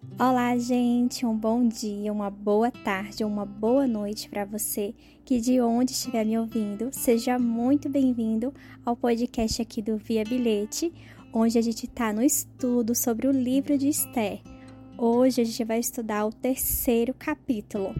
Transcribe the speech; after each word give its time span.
Olá, 0.00 0.56
gente, 0.56 1.26
um 1.26 1.36
bom 1.36 1.66
dia, 1.66 2.12
uma 2.12 2.30
boa 2.30 2.70
tarde 2.70 3.24
uma 3.24 3.44
boa 3.44 3.84
noite 3.84 4.28
para 4.28 4.44
você 4.44 4.94
que 5.24 5.40
de 5.40 5.60
onde 5.60 5.90
estiver 5.90 6.24
me 6.24 6.38
ouvindo. 6.38 6.90
Seja 6.92 7.36
muito 7.36 7.88
bem-vindo 7.88 8.54
ao 8.86 8.96
podcast 8.96 9.60
aqui 9.60 9.82
do 9.82 9.96
Via 9.96 10.22
Bilhete, 10.22 10.92
onde 11.32 11.58
a 11.58 11.62
gente 11.62 11.86
está 11.86 12.12
no 12.12 12.22
estudo 12.22 12.94
sobre 12.94 13.26
o 13.26 13.32
livro 13.32 13.76
de 13.76 13.88
Esther. 13.88 14.40
Hoje 14.96 15.40
a 15.40 15.44
gente 15.44 15.64
vai 15.64 15.80
estudar 15.80 16.26
o 16.26 16.32
terceiro 16.32 17.12
capítulo. 17.12 17.92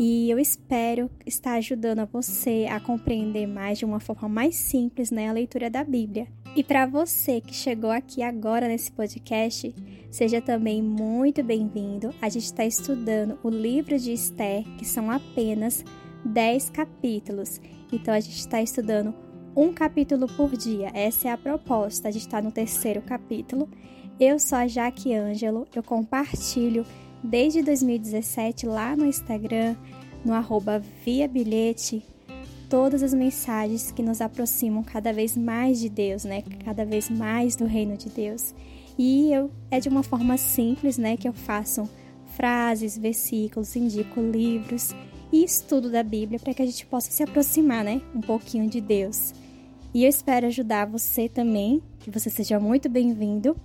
E 0.00 0.28
eu 0.28 0.40
espero 0.40 1.08
estar 1.24 1.54
ajudando 1.54 2.00
a 2.00 2.04
você 2.04 2.66
a 2.68 2.80
compreender 2.80 3.46
mais 3.46 3.78
de 3.78 3.84
uma 3.84 4.00
forma 4.00 4.28
mais 4.28 4.56
simples 4.56 5.12
né, 5.12 5.28
a 5.28 5.32
leitura 5.32 5.70
da 5.70 5.84
Bíblia. 5.84 6.26
E 6.56 6.64
para 6.64 6.84
você 6.84 7.40
que 7.40 7.54
chegou 7.54 7.90
aqui 7.90 8.22
agora 8.22 8.66
nesse 8.66 8.90
podcast, 8.90 9.72
seja 10.12 10.42
também 10.42 10.82
muito 10.82 11.42
bem-vindo. 11.42 12.14
A 12.20 12.28
gente 12.28 12.44
está 12.44 12.66
estudando 12.66 13.38
o 13.42 13.48
livro 13.48 13.98
de 13.98 14.12
Esther, 14.12 14.62
que 14.76 14.84
são 14.84 15.10
apenas 15.10 15.82
10 16.22 16.68
capítulos. 16.68 17.58
Então 17.90 18.12
a 18.12 18.20
gente 18.20 18.36
está 18.36 18.60
estudando 18.60 19.14
um 19.56 19.72
capítulo 19.72 20.26
por 20.28 20.54
dia. 20.54 20.90
Essa 20.92 21.28
é 21.28 21.30
a 21.32 21.38
proposta. 21.38 22.08
A 22.08 22.10
gente 22.10 22.26
está 22.26 22.42
no 22.42 22.52
terceiro 22.52 23.00
capítulo. 23.00 23.70
Eu 24.20 24.38
sou 24.38 24.58
a 24.58 24.68
Jaque 24.68 25.14
Ângelo, 25.14 25.66
eu 25.74 25.82
compartilho 25.82 26.84
desde 27.24 27.62
2017 27.62 28.66
lá 28.66 28.94
no 28.94 29.06
Instagram, 29.06 29.74
no 30.22 30.34
arroba 30.34 30.78
Via 31.02 31.26
Bilhete, 31.26 32.04
todas 32.68 33.02
as 33.02 33.14
mensagens 33.14 33.90
que 33.90 34.02
nos 34.02 34.20
aproximam 34.20 34.82
cada 34.82 35.10
vez 35.10 35.38
mais 35.38 35.80
de 35.80 35.88
Deus, 35.88 36.24
né? 36.24 36.44
Cada 36.62 36.84
vez 36.84 37.08
mais 37.08 37.56
do 37.56 37.64
reino 37.64 37.96
de 37.96 38.10
Deus. 38.10 38.54
E 38.98 39.32
eu 39.32 39.50
é 39.70 39.80
de 39.80 39.88
uma 39.88 40.02
forma 40.02 40.36
simples, 40.36 40.98
né, 40.98 41.16
que 41.16 41.28
eu 41.28 41.32
faço 41.32 41.88
frases, 42.36 42.96
versículos, 42.96 43.76
indico 43.76 44.20
livros 44.20 44.94
e 45.32 45.44
estudo 45.44 45.90
da 45.90 46.02
Bíblia 46.02 46.38
para 46.38 46.52
que 46.52 46.62
a 46.62 46.66
gente 46.66 46.86
possa 46.86 47.10
se 47.10 47.22
aproximar, 47.22 47.84
né, 47.84 48.00
um 48.14 48.20
pouquinho 48.20 48.68
de 48.68 48.80
Deus. 48.80 49.32
E 49.94 50.04
eu 50.04 50.08
espero 50.08 50.46
ajudar 50.46 50.86
você 50.86 51.28
também, 51.28 51.82
que 52.00 52.10
você 52.10 52.30
seja 52.30 52.58
muito 52.58 52.88
bem-vindo. 52.88 53.56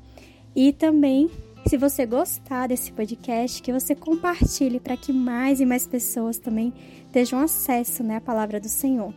E 0.56 0.74
também 0.74 1.30
se 1.68 1.78
você 1.78 2.06
gostar 2.06 2.68
desse 2.68 2.92
podcast, 2.92 3.62
que 3.62 3.74
você 3.74 3.94
compartilhe 3.94 4.80
para 4.80 4.96
que 4.96 5.12
mais 5.12 5.60
e 5.60 5.66
mais 5.66 5.86
pessoas 5.86 6.38
também 6.38 6.74
tenham 7.12 7.42
acesso 7.42 8.04
né, 8.04 8.18
à 8.18 8.22
palavra 8.22 8.60
do 8.60 8.70
Senhor. 8.70 9.14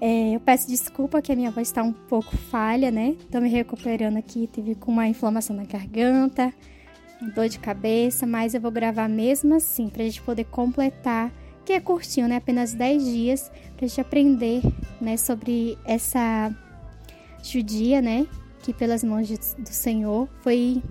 É, 0.00 0.34
eu 0.34 0.40
peço 0.40 0.66
desculpa 0.66 1.20
que 1.20 1.30
a 1.30 1.36
minha 1.36 1.50
voz 1.50 1.68
está 1.68 1.82
um 1.82 1.92
pouco 1.92 2.34
falha, 2.34 2.90
né? 2.90 3.16
Estou 3.20 3.40
me 3.40 3.50
recuperando 3.50 4.16
aqui, 4.16 4.48
tive 4.50 4.74
com 4.74 4.90
uma 4.90 5.06
inflamação 5.06 5.54
na 5.54 5.64
garganta, 5.64 6.54
dor 7.34 7.48
de 7.50 7.58
cabeça, 7.58 8.26
mas 8.26 8.54
eu 8.54 8.60
vou 8.62 8.70
gravar 8.70 9.08
mesmo 9.08 9.54
assim, 9.54 9.90
para 9.90 10.02
a 10.02 10.06
gente 10.06 10.22
poder 10.22 10.44
completar, 10.44 11.30
que 11.66 11.74
é 11.74 11.80
curtinho, 11.80 12.26
né? 12.26 12.36
Apenas 12.36 12.72
10 12.72 13.04
dias, 13.04 13.52
para 13.76 13.84
a 13.84 13.88
gente 13.88 14.00
aprender 14.00 14.62
né, 15.00 15.18
sobre 15.18 15.76
essa 15.84 16.50
judia, 17.42 18.00
né? 18.00 18.26
Que 18.62 18.72
pelas 18.72 19.04
mãos 19.04 19.28
de, 19.28 19.36
do 19.36 19.68
Senhor 19.68 20.26
foi 20.42 20.82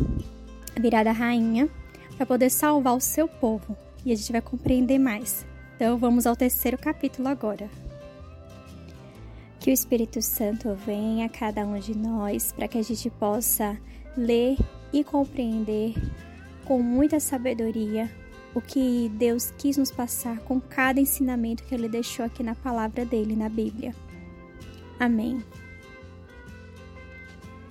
virada 0.79 1.11
rainha 1.11 1.67
para 2.15 2.27
poder 2.27 2.51
salvar 2.51 2.95
o 2.95 3.01
seu 3.01 3.27
povo. 3.27 3.75
E 4.05 4.11
a 4.11 4.15
gente 4.15 4.31
vai 4.31 4.41
compreender 4.41 4.99
mais. 4.99 5.45
Então 5.75 5.97
vamos 5.97 6.27
ao 6.27 6.35
terceiro 6.35 6.77
capítulo 6.77 7.27
agora. 7.27 7.69
Que 9.59 9.69
o 9.69 9.73
Espírito 9.73 10.21
Santo 10.21 10.73
venha 10.73 11.25
a 11.25 11.29
cada 11.29 11.65
um 11.65 11.77
de 11.77 11.97
nós 11.97 12.53
para 12.53 12.67
que 12.67 12.77
a 12.77 12.81
gente 12.81 13.09
possa 13.09 13.77
ler 14.15 14.57
e 14.93 15.03
compreender 15.03 15.93
com 16.65 16.81
muita 16.81 17.19
sabedoria 17.19 18.09
o 18.53 18.61
que 18.61 19.09
Deus 19.15 19.51
quis 19.57 19.77
nos 19.77 19.91
passar 19.91 20.39
com 20.39 20.59
cada 20.59 20.99
ensinamento 20.99 21.63
que 21.63 21.75
Ele 21.75 21.87
deixou 21.87 22.25
aqui 22.25 22.41
na 22.41 22.55
palavra 22.55 23.05
dele, 23.05 23.35
na 23.35 23.49
Bíblia. 23.49 23.93
Amém. 24.99 25.43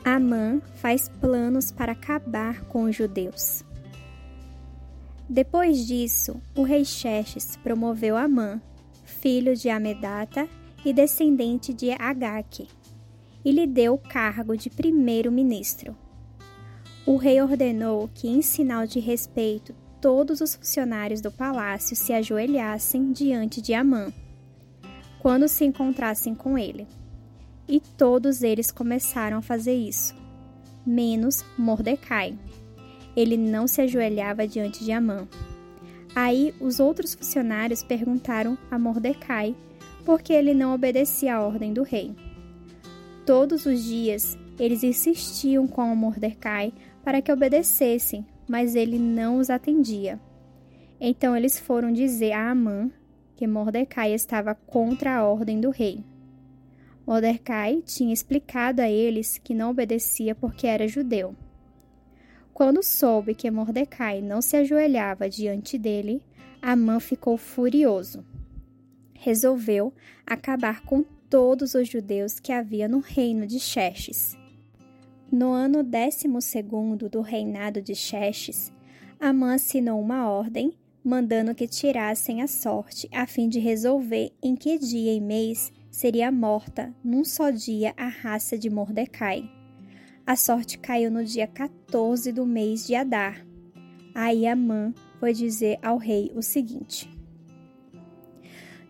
Amã 0.05 0.61
faz 0.77 1.09
planos 1.09 1.71
para 1.71 1.93
acabar 1.93 2.65
com 2.65 2.85
os 2.85 2.97
judeus. 2.97 3.65
Depois 5.29 5.87
disso, 5.87 6.41
o 6.57 6.62
rei 6.62 6.85
Xerxes 6.85 7.57
promoveu 7.57 8.17
Amã, 8.17 8.61
filho 9.05 9.55
de 9.55 9.69
Amedata 9.69 10.49
e 10.84 10.93
descendente 10.93 11.72
de 11.72 11.91
Agaque, 11.91 12.69
e 13.44 13.53
lhe 13.53 13.66
deu 13.66 13.94
o 13.94 13.99
cargo 13.99 14.56
de 14.56 14.71
primeiro-ministro. 14.71 15.97
O 17.06 17.16
rei 17.16 17.41
ordenou 17.41 18.09
que, 18.15 18.28
em 18.28 18.43
sinal 18.43 18.87
de 18.87 19.00
respeito, 19.00 19.75
todos 20.00 20.41
os 20.41 20.55
funcionários 20.55 21.21
do 21.21 21.31
palácio 21.31 21.97
se 21.97 22.12
ajoelhassem 22.12 23.12
diante 23.12 23.61
de 23.61 23.75
Amã, 23.75 24.12
quando 25.19 25.49
se 25.49 25.65
encontrassem 25.65 26.34
com 26.34 26.56
ele. 26.56 26.87
E 27.67 27.81
todos 27.81 28.43
eles 28.43 28.71
começaram 28.71 29.38
a 29.38 29.43
fazer 29.43 29.75
isso, 29.75 30.15
menos 30.87 31.44
Mordecai. 31.56 32.38
Ele 33.17 33.37
não 33.37 33.67
se 33.67 33.81
ajoelhava 33.81 34.47
diante 34.47 34.84
de 34.84 34.93
Amã. 34.93 35.27
Aí 36.15 36.55
os 36.61 36.81
outros 36.81 37.15
funcionários 37.15 37.83
perguntaram 37.83 38.56
a 38.71 38.78
Mordecai 38.78 39.55
por 40.09 40.23
que 40.23 40.33
ele 40.33 40.55
não 40.55 40.73
obedecia 40.73 41.35
à 41.35 41.43
ordem 41.43 41.75
do 41.75 41.83
rei. 41.83 42.17
Todos 43.27 43.67
os 43.67 43.85
dias 43.85 44.39
eles 44.59 44.83
insistiam 44.83 45.69
com 45.69 45.95
Mordecai 45.95 46.73
para 47.05 47.21
que 47.21 47.31
obedecessem, 47.31 48.27
mas 48.49 48.75
ele 48.75 48.99
não 48.99 49.37
os 49.37 49.51
atendia. 49.51 50.19
Então 50.99 51.37
eles 51.37 51.59
foram 51.59 51.93
dizer 51.93 52.33
a 52.33 52.51
Amã 52.51 52.91
que 53.37 53.47
Mordecai 53.47 54.15
estava 54.15 54.55
contra 54.55 55.15
a 55.15 55.25
ordem 55.27 55.61
do 55.61 55.69
rei. 55.69 56.03
Mordecai 57.07 57.83
tinha 57.85 58.15
explicado 58.15 58.81
a 58.81 58.89
eles 58.89 59.37
que 59.37 59.53
não 59.53 59.73
obedecia 59.73 60.35
porque 60.35 60.67
era 60.67 60.89
judeu. 60.89 61.37
Quando 62.55 62.83
soube 62.83 63.35
que 63.35 63.51
Mordecai 63.51 64.23
não 64.23 64.41
se 64.41 64.57
ajoelhava 64.57 65.29
diante 65.29 65.77
dele, 65.77 66.23
Amã 66.63 66.99
ficou 66.99 67.37
furioso. 67.37 68.25
Resolveu 69.21 69.93
acabar 70.27 70.83
com 70.83 71.05
todos 71.29 71.75
os 71.75 71.89
judeus 71.89 72.39
que 72.39 72.53
havia 72.53 72.89
no 72.89 73.01
reino 73.01 73.47
de 73.47 73.59
Xerxes. 73.59 74.37
No 75.31 75.51
ano 75.53 75.83
décimo 75.83 76.41
segundo 76.41 77.09
do 77.09 77.21
reinado 77.21 77.83
de 77.83 77.95
Xerxes, 77.95 78.73
Amã 79.21 79.55
assinou 79.55 80.01
uma 80.01 80.31
ordem 80.31 80.73
mandando 81.05 81.55
que 81.55 81.67
tirassem 81.67 82.43
a 82.43 82.47
sorte 82.47 83.09
a 83.12 83.27
fim 83.27 83.49
de 83.49 83.59
resolver 83.59 84.33
em 84.43 84.55
que 84.55 84.79
dia 84.79 85.12
e 85.12 85.21
mês 85.21 85.73
seria 85.91 86.31
morta 86.31 86.95
num 87.03 87.25
só 87.25 87.50
dia 87.50 87.93
a 87.97 88.06
raça 88.06 88.56
de 88.56 88.71
Mordecai. 88.71 89.50
A 90.25 90.37
sorte 90.37 90.79
caiu 90.79 91.11
no 91.11 91.25
dia 91.25 91.47
14 91.47 92.31
do 92.31 92.47
mês 92.47 92.87
de 92.87 92.95
Adar. 92.95 93.45
Aí 94.15 94.47
Amã 94.47 94.95
foi 95.19 95.33
dizer 95.33 95.79
ao 95.83 95.97
rei 95.97 96.31
o 96.35 96.43
seguinte: 96.43 97.11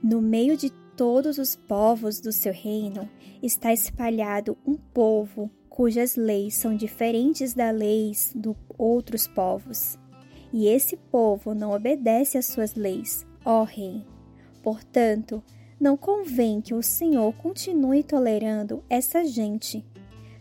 No 0.03 0.23
meio 0.23 0.57
de 0.57 0.71
todos 0.97 1.39
os 1.39 1.57
povos 1.57 2.21
do 2.21 2.33
seu 2.33 2.53
reino 2.53 3.09
está 3.43 3.73
espalhado 3.73 4.57
um 4.67 4.75
povo 4.75 5.51
cujas 5.69 6.17
leis 6.17 6.55
são 6.55 6.75
diferentes 6.75 7.55
das 7.55 7.77
leis 7.77 8.33
dos 8.35 8.57
outros 8.77 9.29
povos. 9.29 9.97
E 10.53 10.67
esse 10.67 10.97
povo 10.97 11.55
não 11.55 11.73
obedece 11.73 12.37
às 12.37 12.47
suas 12.47 12.75
leis, 12.75 13.27
ó 13.45 13.63
rei. 13.63 14.05
Portanto, 14.63 15.43
não 15.81 15.97
convém 15.97 16.61
que 16.61 16.75
o 16.75 16.83
Senhor 16.83 17.33
continue 17.35 18.03
tolerando 18.03 18.83
essa 18.91 19.25
gente. 19.25 19.85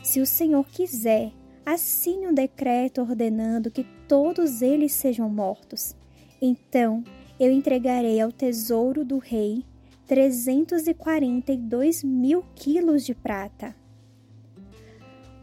Se 0.01 0.19
o 0.19 0.25
Senhor 0.25 0.66
quiser, 0.68 1.31
assine 1.66 2.28
um 2.28 2.34
decreto 2.34 3.01
ordenando 3.01 3.69
que 3.69 3.85
todos 4.07 4.62
eles 4.62 4.94
sejam 4.94 5.29
mortos. 5.29 5.95
Então 6.42 7.03
eu 7.39 7.51
entregarei 7.51 8.19
ao 8.19 8.31
tesouro 8.31 9.06
do 9.06 9.18
rei 9.18 9.63
342 10.07 12.04
mil 12.04 12.44
quilos 12.56 13.06
de 13.06 13.13
prata. 13.13 13.75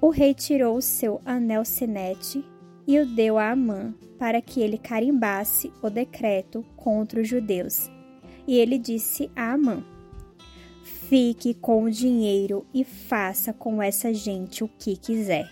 O 0.00 0.10
rei 0.10 0.34
tirou 0.34 0.76
o 0.76 0.82
seu 0.82 1.20
anel 1.24 1.64
senete 1.64 2.44
e 2.86 2.98
o 2.98 3.06
deu 3.06 3.38
a 3.38 3.50
Amã 3.50 3.94
para 4.18 4.40
que 4.40 4.60
ele 4.60 4.78
carimbasse 4.78 5.72
o 5.82 5.88
decreto 5.88 6.64
contra 6.76 7.20
os 7.20 7.28
judeus 7.28 7.90
e 8.46 8.58
ele 8.58 8.78
disse 8.78 9.30
a 9.34 9.52
Amã: 9.52 9.84
Fique 11.08 11.54
com 11.54 11.84
o 11.84 11.90
dinheiro 11.90 12.66
e 12.72 12.84
faça 12.84 13.52
com 13.52 13.82
essa 13.82 14.12
gente 14.12 14.62
o 14.62 14.68
que 14.68 14.96
quiser. 14.96 15.50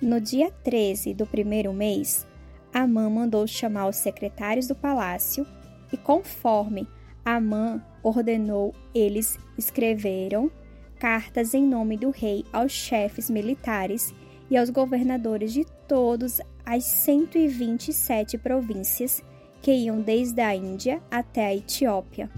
No 0.00 0.20
dia 0.20 0.50
13 0.50 1.14
do 1.14 1.26
primeiro 1.26 1.72
mês, 1.72 2.26
Amã 2.72 3.10
mandou 3.10 3.46
chamar 3.46 3.88
os 3.88 3.96
secretários 3.96 4.66
do 4.66 4.74
palácio 4.74 5.46
e, 5.92 5.96
conforme 5.96 6.88
Amã 7.24 7.84
ordenou, 8.02 8.74
eles 8.94 9.38
escreveram 9.58 10.50
cartas 10.98 11.52
em 11.52 11.66
nome 11.66 11.96
do 11.96 12.10
rei 12.10 12.44
aos 12.52 12.72
chefes 12.72 13.28
militares 13.28 14.14
e 14.50 14.56
aos 14.56 14.70
governadores 14.70 15.52
de 15.52 15.64
todos 15.86 16.40
as 16.64 16.84
127 16.84 18.38
províncias 18.38 19.22
que 19.60 19.72
iam 19.72 20.00
desde 20.00 20.40
a 20.40 20.54
Índia 20.54 21.02
até 21.10 21.46
a 21.46 21.54
Etiópia. 21.54 22.30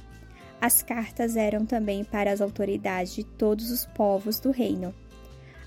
As 0.61 0.83
cartas 0.83 1.37
eram 1.37 1.65
também 1.65 2.05
para 2.05 2.33
as 2.33 2.41
autoridades 2.41 3.15
de 3.15 3.25
todos 3.25 3.71
os 3.71 3.87
povos 3.87 4.41
do 4.41 4.51
reino. 4.51 4.95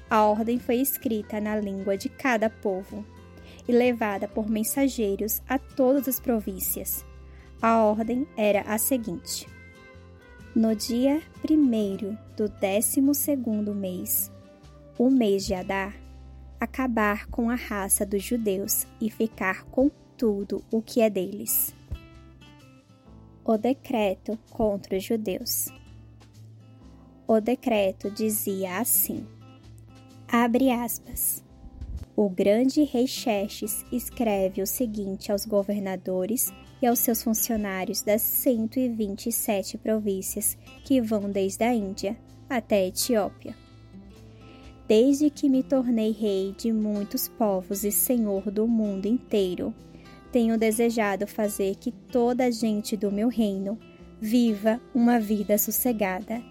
A 0.09 0.25
ordem 0.25 0.59
foi 0.59 0.77
escrita 0.77 1.39
na 1.39 1.55
língua 1.55 1.97
de 1.97 2.09
cada 2.09 2.49
povo 2.49 3.05
e 3.67 3.71
levada 3.71 4.27
por 4.27 4.49
mensageiros 4.49 5.41
a 5.47 5.59
todas 5.59 6.07
as 6.07 6.19
províncias. 6.19 7.05
A 7.61 7.81
ordem 7.83 8.27
era 8.37 8.61
a 8.61 8.77
seguinte: 8.77 9.47
No 10.55 10.75
dia 10.75 11.21
primeiro 11.41 12.17
do 12.35 12.47
décimo 12.47 13.13
segundo 13.13 13.73
mês, 13.73 14.31
o 14.97 15.09
mês 15.09 15.45
de 15.45 15.53
Adar, 15.53 15.95
acabar 16.59 17.27
com 17.27 17.49
a 17.49 17.55
raça 17.55 18.05
dos 18.05 18.23
judeus 18.23 18.87
e 19.01 19.09
ficar 19.09 19.63
com 19.65 19.89
tudo 20.15 20.63
o 20.71 20.81
que 20.81 21.01
é 21.01 21.09
deles. 21.09 21.75
O 23.45 23.57
decreto 23.57 24.37
contra 24.49 24.97
os 24.97 25.03
judeus. 25.03 25.67
O 27.27 27.39
decreto 27.39 28.09
dizia 28.09 28.79
assim: 28.79 29.25
abre 30.27 30.71
aspas. 30.71 31.46
O 32.17 32.27
grande 32.27 32.83
rei 32.83 33.07
Xerxes 33.07 33.85
escreve 33.91 34.61
o 34.61 34.67
seguinte 34.67 35.31
aos 35.31 35.45
governadores 35.45 36.51
e 36.81 36.85
aos 36.85 36.99
seus 36.99 37.23
funcionários 37.23 38.01
das 38.01 38.21
127 38.21 39.77
províncias 39.77 40.57
que 40.83 40.99
vão 40.99 41.31
desde 41.31 41.63
a 41.63 41.73
Índia 41.73 42.17
até 42.49 42.77
a 42.77 42.87
Etiópia 42.87 43.55
desde 44.87 45.29
que 45.29 45.49
me 45.49 45.61
tornei 45.61 46.11
rei 46.11 46.55
de 46.57 46.71
muitos 46.71 47.27
povos 47.27 47.83
e 47.83 47.91
senhor 47.91 48.49
do 48.49 48.67
mundo 48.67 49.05
inteiro. 49.05 49.73
Tenho 50.31 50.57
desejado 50.57 51.27
fazer 51.27 51.75
que 51.75 51.91
toda 51.91 52.45
a 52.45 52.51
gente 52.51 52.95
do 52.95 53.11
meu 53.11 53.27
reino 53.27 53.77
viva 54.19 54.79
uma 54.95 55.19
vida 55.19 55.57
sossegada. 55.57 56.41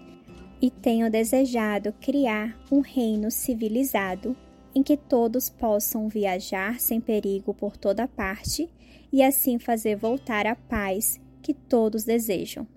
E 0.61 0.69
tenho 0.69 1.09
desejado 1.09 1.93
criar 1.99 2.57
um 2.71 2.79
reino 2.79 3.29
civilizado 3.29 4.35
em 4.73 4.83
que 4.83 4.97
todos 4.97 5.49
possam 5.49 6.07
viajar 6.07 6.79
sem 6.79 6.99
perigo 7.01 7.53
por 7.53 7.77
toda 7.77 8.07
parte 8.07 8.69
e 9.11 9.23
assim 9.23 9.57
fazer 9.57 9.95
voltar 9.95 10.45
a 10.45 10.55
paz 10.55 11.19
que 11.41 11.53
todos 11.53 12.03
desejam. 12.03 12.67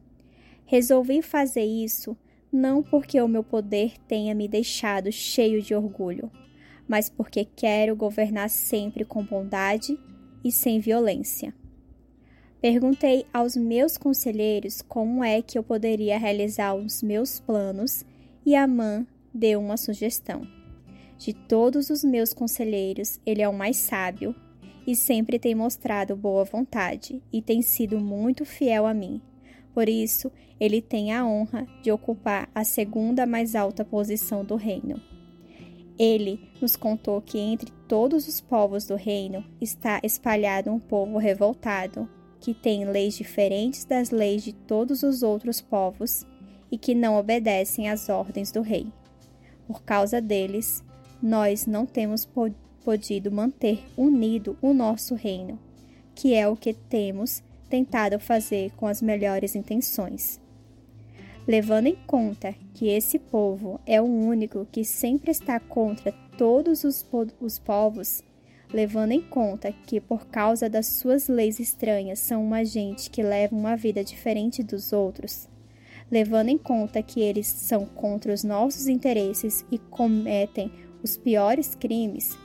Resolvi 0.65 1.23
fazer 1.23 1.65
isso 1.65 2.17
não 2.53 2.83
porque 2.83 3.21
o 3.21 3.29
meu 3.29 3.45
poder 3.45 3.95
tenha 4.07 4.35
me 4.35 4.49
deixado 4.49 5.11
cheio 5.13 5.63
de 5.63 5.75
orgulho, 5.75 6.31
mas 6.87 7.09
porque 7.09 7.45
quero 7.45 7.95
governar 7.95 8.51
sempre 8.51 9.05
com 9.05 9.25
bondade 9.25 9.99
e 10.45 10.51
sem 10.51 10.81
violência. 10.81 11.55
Perguntei 12.61 13.25
aos 13.33 13.57
meus 13.57 13.97
conselheiros 13.97 14.83
como 14.83 15.25
é 15.25 15.41
que 15.41 15.57
eu 15.57 15.63
poderia 15.63 16.19
realizar 16.19 16.75
os 16.75 17.03
meus 17.03 17.41
planos 17.41 18.05
e 18.45 18.55
Amã 18.55 19.07
deu 19.33 19.61
uma 19.61 19.77
sugestão. 19.77 20.60
De 21.21 21.35
todos 21.35 21.91
os 21.91 22.03
meus 22.03 22.33
conselheiros, 22.33 23.21
ele 23.27 23.43
é 23.43 23.49
o 23.49 23.53
mais 23.53 23.77
sábio 23.77 24.35
e 24.87 24.97
sempre 24.97 25.39
tem 25.39 25.55
mostrado 25.55 26.17
boa 26.17 26.47
vontade 26.47 27.23
e 27.31 27.43
tem 27.43 27.61
sido 27.61 28.01
muito 28.01 28.47
fiel 28.47 28.87
a 28.87 28.95
mim. 28.95 29.21
Por 29.75 29.87
isso, 29.87 30.33
ele 30.59 30.81
tem 30.81 31.13
a 31.13 31.23
honra 31.27 31.67
de 31.83 31.93
ocupar 31.93 32.49
a 32.55 32.65
segunda 32.65 33.27
mais 33.27 33.55
alta 33.55 33.85
posição 33.85 34.43
do 34.43 34.57
reino. 34.57 34.99
Ele 35.99 36.41
nos 36.59 36.75
contou 36.75 37.21
que 37.21 37.39
entre 37.39 37.71
todos 37.87 38.27
os 38.27 38.41
povos 38.41 38.87
do 38.87 38.97
reino 38.97 39.45
está 39.61 40.01
espalhado 40.03 40.71
um 40.71 40.81
povo 40.81 41.19
revoltado, 41.19 42.09
que 42.41 42.55
tem 42.55 42.87
leis 42.87 43.15
diferentes 43.15 43.85
das 43.85 44.09
leis 44.09 44.43
de 44.43 44.55
todos 44.55 45.03
os 45.03 45.23
outros 45.23 45.61
povos 45.61 46.25
e 46.73 46.79
que 46.79 46.95
não 46.95 47.19
obedecem 47.19 47.91
às 47.91 48.09
ordens 48.09 48.51
do 48.51 48.63
rei. 48.63 48.87
Por 49.67 49.83
causa 49.83 50.19
deles, 50.19 50.83
nós 51.23 51.67
não 51.67 51.85
temos 51.85 52.29
podido 52.85 53.31
manter 53.31 53.85
unido 53.97 54.57
o 54.63 54.73
nosso 54.73 55.15
reino, 55.15 55.59
que 56.15 56.35
é 56.35 56.49
o 56.49 56.57
que 56.57 56.73
temos 56.73 57.43
tentado 57.69 58.19
fazer 58.19 58.73
com 58.73 58.87
as 58.87 59.01
melhores 59.01 59.55
intenções. 59.55 60.41
Levando 61.47 61.87
em 61.87 61.97
conta 62.07 62.55
que 62.75 62.89
esse 62.89 63.19
povo 63.19 63.81
é 63.87 64.01
o 64.01 64.05
único 64.05 64.67
que 64.71 64.85
sempre 64.85 65.31
está 65.31 65.59
contra 65.59 66.13
todos 66.37 66.85
os, 66.85 67.03
po 67.03 67.27
os 67.41 67.59
povos, 67.59 68.23
levando 68.73 69.13
em 69.13 69.21
conta 69.21 69.73
que, 69.73 70.01
por 70.01 70.27
causa 70.27 70.69
das 70.69 70.87
suas 70.87 71.29
leis 71.29 71.59
estranhas, 71.59 72.19
são 72.19 72.45
uma 72.45 72.65
gente 72.65 73.11
que 73.11 73.23
leva 73.23 73.55
uma 73.55 73.77
vida 73.77 74.05
diferente 74.05 74.63
dos 74.63 74.93
outros, 74.93 75.49
levando 76.11 76.49
em 76.49 76.59
conta 76.59 77.03
que 77.03 77.21
eles 77.21 77.47
são 77.47 77.85
contra 77.85 78.33
os 78.33 78.45
nossos 78.45 78.87
interesses 78.87 79.65
e 79.71 79.79
cometem 79.79 80.71
os 81.03 81.17
piores 81.17 81.75
crimes, 81.75 82.37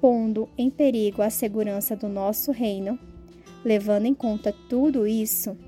pondo 0.00 0.48
em 0.56 0.70
perigo 0.70 1.22
a 1.22 1.30
segurança 1.30 1.96
do 1.96 2.08
nosso 2.08 2.52
reino, 2.52 2.98
Levando 3.66 4.06
em 4.06 4.14
conta 4.14 4.54
tudo 4.68 5.08
isso, 5.08 5.58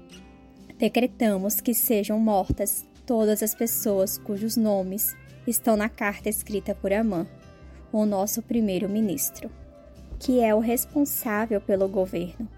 decretamos 0.78 1.60
que 1.60 1.74
sejam 1.74 2.16
mortas 2.16 2.86
todas 3.04 3.42
as 3.42 3.56
pessoas 3.56 4.16
cujos 4.16 4.56
nomes 4.56 5.16
estão 5.48 5.76
na 5.76 5.88
carta 5.88 6.28
escrita 6.28 6.76
por 6.76 6.92
Amã, 6.92 7.26
o 7.90 8.06
nosso 8.06 8.40
primeiro-ministro, 8.40 9.50
que 10.20 10.38
é 10.38 10.54
o 10.54 10.60
responsável 10.60 11.60
pelo 11.60 11.88
governo. 11.88 12.48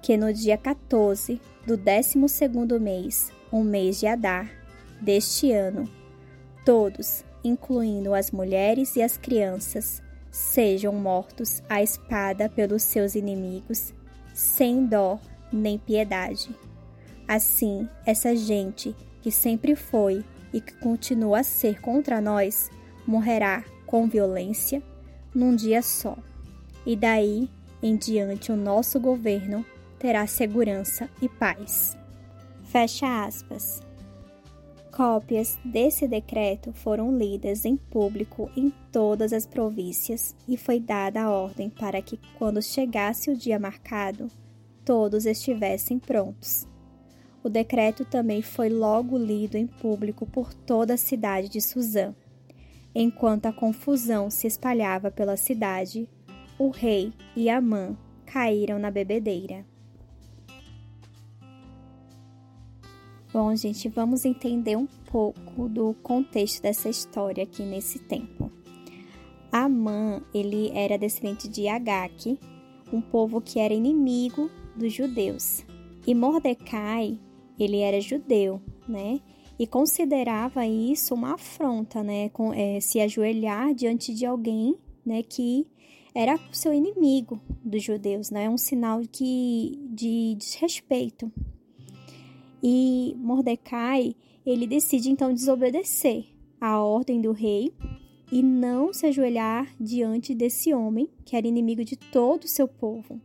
Que 0.00 0.16
no 0.16 0.32
dia 0.32 0.56
14 0.56 1.38
do 1.66 1.76
12 1.76 2.18
mês, 2.80 3.30
um 3.52 3.62
mês 3.62 4.00
de 4.00 4.06
Adar, 4.06 4.50
deste 4.98 5.52
ano, 5.52 5.86
todos, 6.64 7.22
incluindo 7.42 8.14
as 8.14 8.30
mulheres 8.30 8.96
e 8.96 9.02
as 9.02 9.16
crianças, 9.16 10.02
sejam 10.30 10.92
mortos 10.92 11.62
à 11.68 11.82
espada 11.82 12.48
pelos 12.48 12.82
seus 12.82 13.14
inimigos 13.14 13.94
sem 14.38 14.86
dó 14.86 15.18
nem 15.52 15.78
piedade. 15.78 16.48
Assim, 17.26 17.88
essa 18.06 18.34
gente 18.36 18.94
que 19.20 19.32
sempre 19.32 19.74
foi 19.74 20.24
e 20.52 20.60
que 20.60 20.74
continua 20.74 21.40
a 21.40 21.42
ser 21.42 21.80
contra 21.80 22.20
nós 22.20 22.70
morrerá 23.06 23.64
com 23.84 24.06
violência 24.06 24.82
num 25.34 25.56
dia 25.56 25.82
só. 25.82 26.16
E 26.86 26.94
daí 26.94 27.50
em 27.82 27.96
diante 27.96 28.52
o 28.52 28.56
nosso 28.56 29.00
governo 29.00 29.64
terá 29.98 30.26
segurança 30.26 31.08
e 31.20 31.28
paz. 31.28 31.96
Fecha 32.64 33.24
aspas. 33.24 33.87
Cópias 34.98 35.56
desse 35.64 36.08
decreto 36.08 36.72
foram 36.72 37.16
lidas 37.16 37.64
em 37.64 37.76
público 37.76 38.50
em 38.56 38.68
todas 38.90 39.32
as 39.32 39.46
províncias 39.46 40.34
e 40.48 40.56
foi 40.56 40.80
dada 40.80 41.22
a 41.22 41.30
ordem 41.30 41.70
para 41.70 42.02
que, 42.02 42.18
quando 42.36 42.60
chegasse 42.60 43.30
o 43.30 43.36
dia 43.36 43.60
marcado, 43.60 44.26
todos 44.84 45.24
estivessem 45.24 46.00
prontos. 46.00 46.66
O 47.44 47.48
decreto 47.48 48.04
também 48.04 48.42
foi 48.42 48.68
logo 48.68 49.16
lido 49.16 49.56
em 49.56 49.68
público 49.68 50.26
por 50.26 50.52
toda 50.52 50.94
a 50.94 50.98
cidade 50.98 51.48
de 51.48 51.60
Suzã. 51.60 52.12
Enquanto 52.92 53.46
a 53.46 53.52
confusão 53.52 54.28
se 54.28 54.48
espalhava 54.48 55.12
pela 55.12 55.36
cidade, 55.36 56.08
o 56.58 56.70
rei 56.70 57.12
e 57.36 57.48
Amã 57.48 57.96
caíram 58.26 58.80
na 58.80 58.90
bebedeira. 58.90 59.64
Bom, 63.30 63.54
gente, 63.54 63.90
vamos 63.90 64.24
entender 64.24 64.74
um 64.74 64.86
pouco 64.86 65.68
do 65.68 65.92
contexto 66.02 66.62
dessa 66.62 66.88
história 66.88 67.44
aqui 67.44 67.62
nesse 67.62 67.98
tempo. 67.98 68.50
Amã, 69.52 70.22
ele 70.32 70.70
era 70.72 70.96
descendente 70.96 71.46
de 71.46 71.68
Agag, 71.68 72.38
um 72.90 73.02
povo 73.02 73.38
que 73.42 73.58
era 73.58 73.74
inimigo 73.74 74.50
dos 74.74 74.94
judeus. 74.94 75.62
E 76.06 76.14
Mordecai, 76.14 77.18
ele 77.58 77.80
era 77.80 78.00
judeu, 78.00 78.62
né? 78.88 79.20
E 79.58 79.66
considerava 79.66 80.66
isso 80.66 81.14
uma 81.14 81.34
afronta, 81.34 82.02
né? 82.02 82.30
Com, 82.30 82.54
é, 82.54 82.80
se 82.80 82.98
ajoelhar 82.98 83.74
diante 83.74 84.14
de 84.14 84.24
alguém, 84.24 84.74
né? 85.04 85.22
Que 85.22 85.66
era 86.14 86.40
seu 86.50 86.72
inimigo 86.72 87.38
dos 87.62 87.82
judeus, 87.82 88.30
né? 88.30 88.44
É 88.44 88.50
um 88.50 88.56
sinal 88.56 89.02
que, 89.12 89.78
de 89.90 90.34
desrespeito, 90.36 91.30
e 92.62 93.14
Mordecai, 93.18 94.14
ele 94.44 94.66
decide 94.66 95.10
então 95.10 95.32
desobedecer 95.32 96.26
a 96.60 96.80
ordem 96.80 97.20
do 97.20 97.32
rei 97.32 97.72
e 98.30 98.42
não 98.42 98.92
se 98.92 99.06
ajoelhar 99.06 99.74
diante 99.80 100.34
desse 100.34 100.74
homem, 100.74 101.08
que 101.24 101.36
era 101.36 101.46
inimigo 101.46 101.84
de 101.84 101.96
todo 101.96 102.44
o 102.44 102.48
seu 102.48 102.68
povo. 102.68 103.20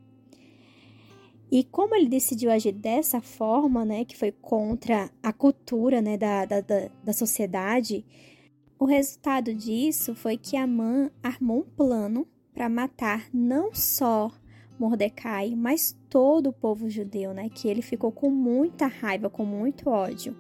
E 1.52 1.64
como 1.64 1.94
ele 1.94 2.10
decidiu 2.10 2.50
agir 2.50 2.72
dessa 2.72 3.22
forma, 3.22 3.86
né, 3.86 4.06
que 4.06 4.18
foi 4.18 4.32
contra 4.32 5.12
a 5.22 5.32
cultura 5.32 6.02
né, 6.02 6.18
da, 6.18 6.46
da, 6.46 6.62
da 7.04 7.14
sociedade, 7.14 8.04
o 8.80 8.86
resultado 8.86 9.54
disso 9.54 10.16
foi 10.16 10.36
que 10.36 10.58
Amã 10.58 11.12
armou 11.22 11.60
um 11.60 11.76
plano 11.76 12.28
para 12.54 12.68
matar 12.70 13.30
não 13.34 13.74
só 13.74 14.32
Mordecai, 14.84 15.56
mas 15.56 15.98
todo 16.10 16.48
o 16.48 16.54
povo 16.54 16.90
judeu, 16.90 17.34
né? 17.34 17.48
Que 17.48 17.70
ele 17.70 17.82
ficou 17.82 18.12
com 18.12 18.30
muita 18.30 18.86
raiva, 18.86 19.30
com 19.30 19.46
muito 19.46 19.90
ódio. 19.90 20.36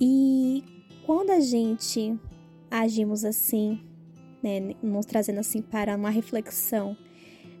E 0.00 0.62
quando 1.04 1.30
a 1.30 1.40
gente 1.40 2.16
agimos 2.70 3.24
assim, 3.24 3.80
né, 4.40 4.74
nos 4.80 5.04
trazendo 5.04 5.40
assim 5.40 5.60
para 5.60 5.96
uma 5.96 6.10
reflexão 6.10 6.96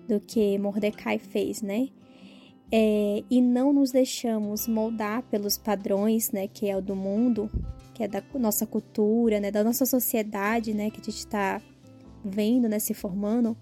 do 0.06 0.20
que 0.20 0.56
Mordecai 0.58 1.18
fez, 1.18 1.60
né? 1.60 1.88
É, 2.70 3.24
e 3.28 3.40
não 3.40 3.72
nos 3.72 3.90
deixamos 3.90 4.68
moldar 4.68 5.22
pelos 5.24 5.58
padrões, 5.58 6.30
né, 6.30 6.46
que 6.46 6.68
é 6.68 6.76
o 6.76 6.80
do 6.80 6.94
mundo, 6.94 7.50
que 7.92 8.02
é 8.02 8.08
da 8.08 8.22
nossa 8.34 8.66
cultura, 8.66 9.40
né, 9.40 9.50
da 9.50 9.62
nossa 9.62 9.84
sociedade, 9.84 10.72
né, 10.72 10.90
que 10.90 11.00
a 11.00 11.04
gente 11.04 11.18
está 11.18 11.60
vendo, 12.24 12.68
né, 12.68 12.78
se 12.78 12.94
formando, 12.94 13.56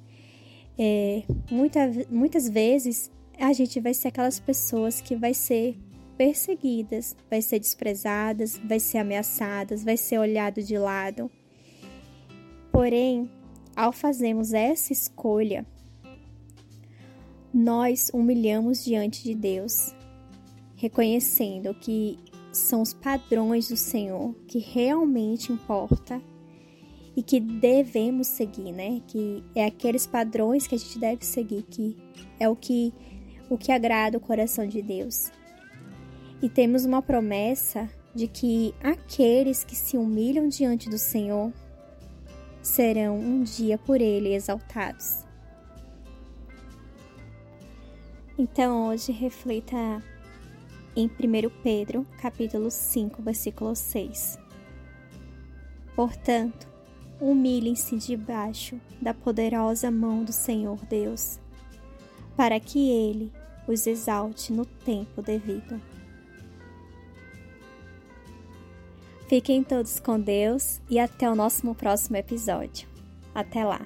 é, 0.79 1.23
muita, 1.51 1.91
muitas 2.11 2.49
vezes 2.49 3.11
a 3.39 3.53
gente 3.53 3.81
vai 3.81 3.95
ser 3.95 4.09
aquelas 4.09 4.39
pessoas 4.39 5.01
que 5.01 5.15
vai 5.15 5.35
ser 5.35 5.77
perseguidas, 6.17 7.17
vai 7.29 7.43
ser 7.43 7.59
desprezadas, 7.59 8.61
vai 8.65 8.79
ser 8.79 8.99
ameaçadas, 8.99 9.83
vai 9.83 9.97
ser 9.97 10.19
olhado 10.19 10.63
de 10.63 10.79
lado. 10.79 11.31
Porém, 12.71 13.31
ao 13.75 13.93
fazermos 13.93 14.53
essa 14.53 14.93
escolha, 14.93 15.67
nós 17.53 18.11
humilhamos 18.15 18.85
diante 18.85 19.25
de 19.25 19.35
Deus, 19.35 19.95
reconhecendo 20.77 21.75
que 21.75 22.19
são 22.53 22.83
os 22.83 22.93
padrões 22.93 23.69
do 23.69 23.77
Senhor 23.77 24.35
que 24.47 24.59
realmente 24.59 25.53
importa 25.53 26.23
e 27.17 27.23
que 27.23 27.39
devemos 27.39 28.27
seguir, 28.27 28.73
né? 28.73 29.01
Que 29.07 29.45
é 29.55 29.65
aqueles 29.65 30.07
padrões 30.07 30.67
que 30.67 30.75
a 30.75 30.79
gente 30.79 30.99
deve 30.99 31.25
seguir, 31.25 31.63
que 31.63 31.97
é 32.41 32.49
o 32.49 32.57
que 32.57 32.93
o 33.51 33.59
que 33.59 33.71
agrada 33.71 34.17
o 34.17 34.21
coração 34.21 34.67
de 34.67 34.81
Deus. 34.81 35.31
E 36.41 36.49
temos 36.49 36.87
uma 36.87 37.03
promessa 37.03 37.89
de 38.15 38.27
que 38.27 38.75
aqueles 38.83 39.63
que 39.63 39.77
se 39.77 39.97
humilham 39.97 40.49
diante 40.49 40.89
do 40.89 40.97
Senhor 40.97 41.53
serão 42.63 43.19
um 43.19 43.43
dia 43.43 43.77
por 43.77 44.01
ele 44.01 44.35
exaltados. 44.35 45.25
Então 48.39 48.89
hoje 48.89 49.13
reflita 49.13 50.03
em 50.97 51.07
1 51.07 51.11
Pedro, 51.63 52.07
capítulo 52.21 52.71
5, 52.71 53.23
versículo 53.23 53.77
6. 53.77 54.39
Portanto, 55.95 56.72
humilhem-se 57.21 57.97
debaixo 57.97 58.81
da 59.01 59.15
poderosa 59.15 59.91
mão 59.91 60.25
do 60.25 60.33
Senhor 60.33 60.79
Deus, 60.87 61.39
para 62.37 62.59
que 62.59 62.91
ele 62.91 63.33
os 63.67 63.87
exalte 63.87 64.53
no 64.53 64.65
tempo 64.65 65.23
devido. 65.23 65.81
Fiquem 69.29 69.65
todos 69.65 69.99
com 69.99 70.21
Deus 70.21 70.81
e 70.91 70.99
até 70.99 71.31
o 71.31 71.35
nosso 71.35 71.75
próximo 71.75 72.17
episódio. 72.17 72.87
Até 73.35 73.65
lá! 73.65 73.81